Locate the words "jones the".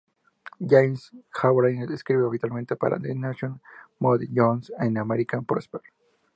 4.33-4.97